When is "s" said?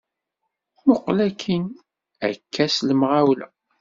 2.75-2.77